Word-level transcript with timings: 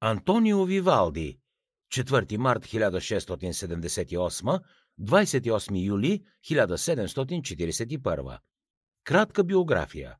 Антонио 0.00 0.64
Вивалди 0.64 1.38
4 1.90 2.36
март 2.36 2.64
1678 2.66 4.60
28 5.00 5.84
юли 5.86 6.22
1741 6.44 8.38
Кратка 9.04 9.44
биография 9.44 10.16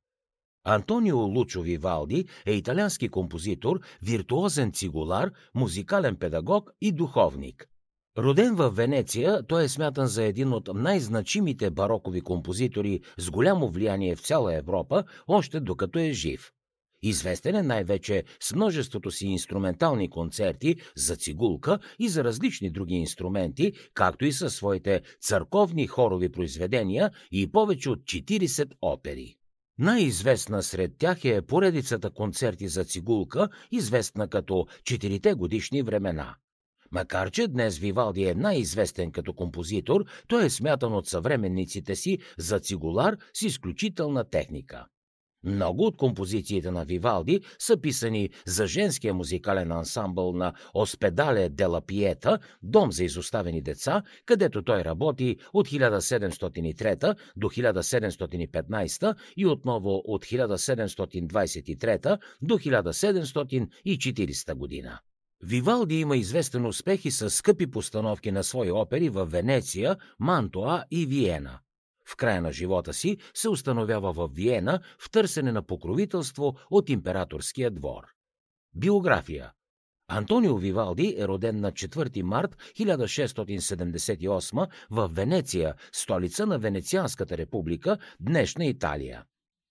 Антонио 0.64 1.18
Лучо 1.18 1.62
Вивалди 1.62 2.28
е 2.46 2.52
италиански 2.52 3.08
композитор, 3.08 3.80
виртуозен 4.02 4.72
цигулар, 4.72 5.32
музикален 5.54 6.16
педагог 6.16 6.70
и 6.80 6.92
духовник. 6.92 7.68
Роден 8.18 8.54
в 8.54 8.70
Венеция, 8.70 9.46
той 9.46 9.64
е 9.64 9.68
смятан 9.68 10.06
за 10.06 10.24
един 10.24 10.52
от 10.52 10.68
най-значимите 10.74 11.70
барокови 11.70 12.20
композитори 12.20 13.00
с 13.18 13.30
голямо 13.30 13.68
влияние 13.68 14.16
в 14.16 14.20
цяла 14.20 14.54
Европа, 14.54 15.04
още 15.28 15.60
докато 15.60 15.98
е 15.98 16.12
жив. 16.12 16.52
Известен 17.08 17.54
е 17.54 17.62
най-вече 17.62 18.24
с 18.40 18.54
множеството 18.54 19.10
си 19.10 19.26
инструментални 19.26 20.10
концерти 20.10 20.76
за 20.96 21.16
цигулка 21.16 21.78
и 21.98 22.08
за 22.08 22.24
различни 22.24 22.70
други 22.70 22.94
инструменти, 22.94 23.72
както 23.94 24.24
и 24.24 24.32
със 24.32 24.54
своите 24.54 25.02
църковни 25.20 25.86
хорови 25.86 26.28
произведения 26.28 27.10
и 27.32 27.52
повече 27.52 27.90
от 27.90 27.98
40 27.98 28.70
опери. 28.82 29.36
Най-известна 29.78 30.62
сред 30.62 30.92
тях 30.98 31.24
е 31.24 31.42
поредицата 31.42 32.10
концерти 32.10 32.68
за 32.68 32.84
цигулка, 32.84 33.48
известна 33.70 34.28
като 34.28 34.66
«Четирите 34.84 35.34
годишни 35.34 35.82
времена». 35.82 36.34
Макар 36.92 37.30
че 37.30 37.48
днес 37.48 37.78
Вивалди 37.78 38.24
е 38.24 38.34
най-известен 38.34 39.12
като 39.12 39.34
композитор, 39.34 40.04
той 40.28 40.44
е 40.44 40.50
смятан 40.50 40.92
от 40.92 41.06
съвременниците 41.06 41.96
си 41.96 42.18
за 42.38 42.60
цигулар 42.60 43.16
с 43.34 43.42
изключителна 43.42 44.24
техника. 44.24 44.86
Много 45.44 45.86
от 45.86 45.96
композициите 45.96 46.70
на 46.70 46.84
Вивалди 46.84 47.40
са 47.58 47.80
писани 47.80 48.30
за 48.46 48.66
женския 48.66 49.14
музикален 49.14 49.72
ансамбъл 49.72 50.32
на 50.32 50.52
Оспедале 50.74 51.48
Дела 51.48 51.80
Пиета, 51.80 52.38
дом 52.62 52.92
за 52.92 53.04
изоставени 53.04 53.62
деца, 53.62 54.02
където 54.26 54.62
той 54.62 54.84
работи 54.84 55.36
от 55.52 55.68
1703 55.68 57.16
до 57.36 57.46
1715 57.46 59.14
и 59.36 59.46
отново 59.46 60.02
от 60.04 60.24
1723 60.24 62.18
до 62.42 62.54
1740 62.54 64.54
година. 64.54 64.98
Вивалди 65.42 66.00
има 66.00 66.16
известен 66.16 66.66
успех 66.66 67.04
и 67.04 67.10
с 67.10 67.30
скъпи 67.30 67.70
постановки 67.70 68.32
на 68.32 68.44
свои 68.44 68.70
опери 68.70 69.08
в 69.08 69.26
Венеция, 69.26 69.96
Мантоа 70.18 70.84
и 70.90 71.06
Виена. 71.06 71.58
В 72.08 72.16
края 72.16 72.42
на 72.42 72.52
живота 72.52 72.94
си 72.94 73.16
се 73.34 73.48
установява 73.48 74.12
в 74.12 74.30
Виена 74.32 74.80
в 74.98 75.10
търсене 75.10 75.52
на 75.52 75.62
покровителство 75.62 76.56
от 76.70 76.88
императорския 76.88 77.70
двор. 77.70 78.04
Биография 78.74 79.52
Антонио 80.08 80.56
Вивалди 80.56 81.16
е 81.18 81.28
роден 81.28 81.60
на 81.60 81.72
4 81.72 82.22
март 82.22 82.56
1678 82.78 84.68
в 84.90 85.08
Венеция, 85.12 85.74
столица 85.92 86.46
на 86.46 86.58
Венецианската 86.58 87.38
република, 87.38 87.98
днешна 88.20 88.64
Италия. 88.66 89.24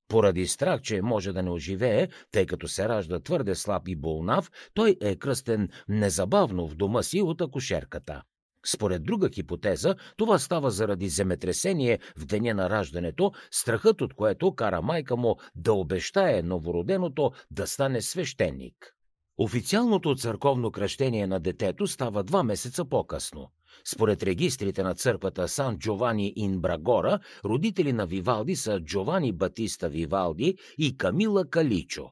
Поради 0.07 0.47
страх, 0.47 0.81
че 0.81 1.01
може 1.01 1.33
да 1.33 1.43
не 1.43 1.49
оживее, 1.49 2.09
тъй 2.31 2.45
като 2.45 2.67
се 2.67 2.89
ражда 2.89 3.19
твърде 3.19 3.55
слаб 3.55 3.87
и 3.87 3.95
болнав, 3.95 4.51
той 4.73 4.97
е 5.01 5.15
кръстен 5.15 5.69
незабавно 5.87 6.67
в 6.67 6.75
дома 6.75 7.03
си 7.03 7.21
от 7.21 7.41
акушерката. 7.41 8.21
Според 8.65 9.03
друга 9.03 9.29
хипотеза, 9.29 9.95
това 10.17 10.39
става 10.39 10.71
заради 10.71 11.09
земетресение 11.09 11.99
в 12.17 12.25
деня 12.25 12.53
на 12.53 12.69
раждането, 12.69 13.31
страхът 13.51 14.01
от 14.01 14.13
което 14.13 14.55
кара 14.55 14.81
майка 14.81 15.17
му 15.17 15.35
да 15.55 15.73
обещае 15.73 16.41
новороденото 16.41 17.31
да 17.51 17.67
стане 17.67 18.01
свещеник. 18.01 18.95
Официалното 19.37 20.15
църковно 20.15 20.71
кръщение 20.71 21.27
на 21.27 21.39
детето 21.39 21.87
става 21.87 22.23
два 22.23 22.43
месеца 22.43 22.85
по-късно. 22.85 23.51
Според 23.85 24.23
регистрите 24.23 24.83
на 24.83 24.95
църквата 24.95 25.47
Сан 25.47 25.77
Джовани 25.77 26.33
ин 26.35 26.61
Брагора, 26.61 27.19
родители 27.45 27.93
на 27.93 28.05
Вивалди 28.05 28.55
са 28.55 28.79
Джовани 28.79 29.31
Батиста 29.31 29.89
Вивалди 29.89 30.57
и 30.77 30.97
Камила 30.97 31.49
Каличо. 31.49 32.09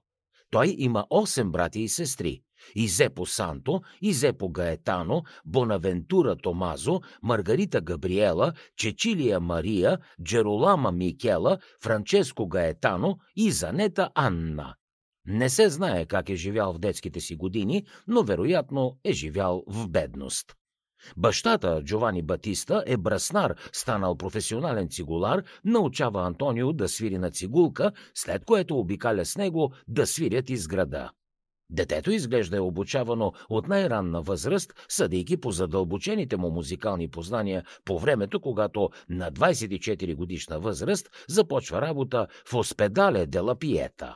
Той 0.51 0.75
има 0.77 1.05
8 1.09 1.51
брати 1.51 1.79
и 1.79 1.89
сестри. 1.89 2.41
Изепо 2.75 3.25
Санто, 3.25 3.81
Изепо 4.01 4.49
Гаетано, 4.49 5.23
Бонавентура 5.45 6.35
Томазо, 6.35 7.01
Маргарита 7.21 7.81
Габриела, 7.81 8.53
Чечилия 8.77 9.39
Мария, 9.39 9.97
Джеролама 10.23 10.91
Микела, 10.91 11.57
Франческо 11.83 12.47
Гаетано 12.47 13.17
и 13.35 13.51
Занета 13.51 14.09
Анна. 14.15 14.75
Не 15.27 15.49
се 15.49 15.69
знае 15.69 16.05
как 16.05 16.29
е 16.29 16.35
живял 16.35 16.73
в 16.73 16.79
детските 16.79 17.19
си 17.19 17.35
години, 17.35 17.85
но 18.07 18.23
вероятно 18.23 18.97
е 19.03 19.13
живял 19.13 19.63
в 19.67 19.89
бедност. 19.89 20.55
Бащата, 21.17 21.81
Джовани 21.83 22.21
Батиста, 22.21 22.83
е 22.87 22.97
браснар, 22.97 23.55
станал 23.71 24.15
професионален 24.17 24.89
цигулар, 24.89 25.43
научава 25.65 26.25
Антонио 26.25 26.73
да 26.73 26.89
свири 26.89 27.17
на 27.17 27.31
цигулка, 27.31 27.91
след 28.13 28.45
което 28.45 28.79
обикаля 28.79 29.25
с 29.25 29.37
него 29.37 29.73
да 29.87 30.07
свирят 30.07 30.49
из 30.49 30.67
града. 30.67 31.11
Детето 31.69 32.11
изглежда 32.11 32.57
е 32.57 32.59
обучавано 32.59 33.31
от 33.49 33.67
най-ранна 33.67 34.21
възраст, 34.21 34.73
съдейки 34.89 35.37
по 35.37 35.51
задълбочените 35.51 36.37
му 36.37 36.49
музикални 36.49 37.07
познания 37.07 37.63
по 37.85 37.99
времето, 37.99 38.39
когато 38.39 38.89
на 39.09 39.31
24 39.31 40.15
годишна 40.15 40.59
възраст 40.59 41.09
започва 41.29 41.81
работа 41.81 42.27
в 42.51 42.53
Оспедале 42.53 43.25
де 43.25 43.39
ла 43.39 43.55
Пиета. 43.55 44.15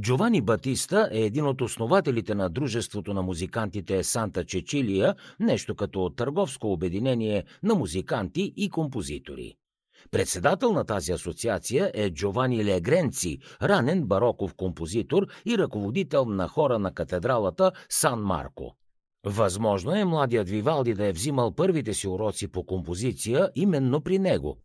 Джовани 0.00 0.40
Батиста 0.40 1.08
е 1.12 1.20
един 1.20 1.46
от 1.46 1.60
основателите 1.60 2.34
на 2.34 2.50
Дружеството 2.50 3.14
на 3.14 3.22
музикантите 3.22 4.04
Санта 4.04 4.44
Чечилия, 4.44 5.14
нещо 5.40 5.74
като 5.74 6.10
търговско 6.10 6.72
обединение 6.72 7.44
на 7.62 7.74
музиканти 7.74 8.52
и 8.56 8.70
композитори. 8.70 9.54
Председател 10.10 10.72
на 10.72 10.84
тази 10.84 11.12
асоциация 11.12 11.90
е 11.94 12.10
Джовани 12.10 12.64
Легренци, 12.64 13.38
ранен 13.62 14.02
бароков 14.02 14.54
композитор 14.54 15.26
и 15.46 15.58
ръководител 15.58 16.24
на 16.24 16.48
хора 16.48 16.78
на 16.78 16.94
катедралата 16.94 17.72
Сан 17.88 18.20
Марко. 18.20 18.76
Възможно 19.24 19.94
е 19.94 20.04
младият 20.04 20.48
Вивалди 20.48 20.94
да 20.94 21.06
е 21.06 21.12
взимал 21.12 21.54
първите 21.54 21.94
си 21.94 22.08
уроци 22.08 22.48
по 22.48 22.66
композиция 22.66 23.50
именно 23.54 24.00
при 24.00 24.18
него. 24.18 24.58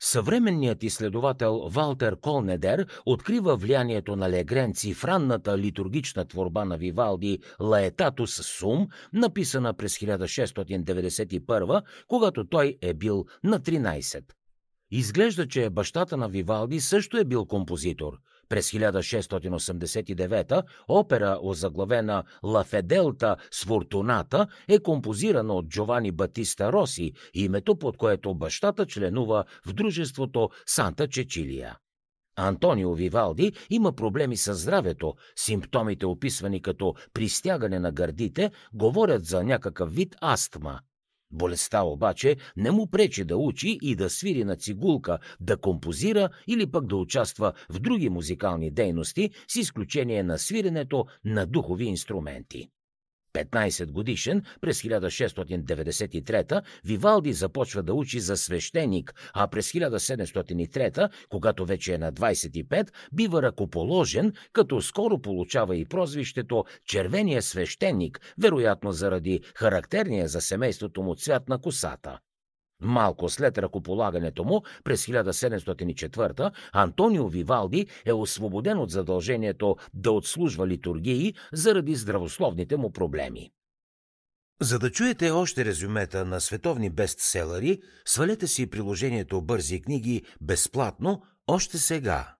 Съвременният 0.00 0.82
изследовател 0.82 1.68
Валтер 1.68 2.16
Колнедер 2.20 2.86
открива 3.06 3.56
влиянието 3.56 4.16
на 4.16 4.30
Легренци 4.30 4.94
в 4.94 5.04
ранната 5.04 5.58
литургична 5.58 6.24
творба 6.24 6.64
на 6.64 6.76
Вивалди 6.76 7.38
Лаетатус 7.60 8.34
Сум, 8.34 8.88
написана 9.12 9.74
през 9.74 9.98
1691, 9.98 11.82
когато 12.08 12.48
той 12.48 12.78
е 12.82 12.94
бил 12.94 13.24
на 13.44 13.60
13. 13.60 14.37
Изглежда, 14.90 15.48
че 15.48 15.70
бащата 15.70 16.16
на 16.16 16.28
Вивалди 16.28 16.80
също 16.80 17.16
е 17.16 17.24
бил 17.24 17.46
композитор. 17.46 18.18
През 18.48 18.70
1689 18.70 20.62
опера, 20.88 21.38
озаглавена 21.42 22.24
«Ла 22.42 22.64
Феделта 22.64 23.36
с 23.50 23.64
Фортуната» 23.64 24.46
е 24.68 24.78
композирана 24.78 25.54
от 25.54 25.68
Джовани 25.68 26.12
Батиста 26.12 26.72
Роси, 26.72 27.12
името 27.34 27.76
под 27.76 27.96
което 27.96 28.34
бащата 28.34 28.86
членува 28.86 29.44
в 29.66 29.72
дружеството 29.72 30.50
Санта 30.66 31.08
Чечилия. 31.08 31.76
Антонио 32.36 32.94
Вивалди 32.94 33.52
има 33.70 33.92
проблеми 33.92 34.36
с 34.36 34.54
здравето. 34.54 35.14
Симптомите, 35.36 36.06
описвани 36.06 36.62
като 36.62 36.94
пристягане 37.14 37.78
на 37.78 37.92
гърдите, 37.92 38.50
говорят 38.74 39.24
за 39.24 39.44
някакъв 39.44 39.94
вид 39.94 40.16
астма. 40.20 40.80
Болестта 41.30 41.82
обаче 41.82 42.36
не 42.56 42.70
му 42.70 42.86
пречи 42.90 43.24
да 43.24 43.36
учи 43.36 43.78
и 43.82 43.94
да 43.94 44.10
свири 44.10 44.44
на 44.44 44.56
цигулка, 44.56 45.18
да 45.40 45.56
композира 45.56 46.28
или 46.46 46.70
пък 46.70 46.86
да 46.86 46.96
участва 46.96 47.52
в 47.70 47.80
други 47.80 48.08
музикални 48.08 48.70
дейности, 48.70 49.30
с 49.48 49.56
изключение 49.56 50.22
на 50.22 50.38
свиренето 50.38 51.04
на 51.24 51.46
духови 51.46 51.84
инструменти. 51.84 52.68
15 53.44 53.86
годишен, 53.86 54.42
през 54.60 54.82
1693 54.82 56.62
Вивалди 56.84 57.32
започва 57.32 57.82
да 57.82 57.94
учи 57.94 58.20
за 58.20 58.36
свещеник, 58.36 59.14
а 59.34 59.48
през 59.48 59.72
1703, 59.72 61.10
когато 61.28 61.66
вече 61.66 61.94
е 61.94 61.98
на 61.98 62.12
25, 62.12 62.90
бива 63.12 63.42
ръкоположен, 63.42 64.32
като 64.52 64.82
скоро 64.82 65.18
получава 65.18 65.76
и 65.76 65.84
прозвището 65.84 66.64
Червения 66.86 67.42
свещеник, 67.42 68.20
вероятно 68.38 68.92
заради 68.92 69.40
характерния 69.54 70.28
за 70.28 70.40
семейството 70.40 71.02
му 71.02 71.14
цвят 71.14 71.48
на 71.48 71.60
косата. 71.60 72.18
Малко 72.82 73.28
след 73.28 73.58
ръкополагането 73.58 74.44
му, 74.44 74.62
през 74.84 75.06
1704 75.06 76.52
Антонио 76.72 77.28
Вивалди 77.28 77.86
е 78.06 78.12
освободен 78.12 78.78
от 78.78 78.90
задължението 78.90 79.76
да 79.94 80.10
отслужва 80.12 80.66
литургии 80.66 81.34
заради 81.52 81.94
здравословните 81.94 82.76
му 82.76 82.92
проблеми. 82.92 83.50
За 84.60 84.78
да 84.78 84.90
чуете 84.90 85.30
още 85.30 85.64
резюмета 85.64 86.24
на 86.24 86.40
световни 86.40 86.90
бестселери, 86.90 87.80
свалете 88.04 88.46
си 88.46 88.70
приложението 88.70 89.42
Бързи 89.42 89.80
книги 89.80 90.22
безплатно 90.40 91.22
още 91.46 91.78
сега. 91.78 92.37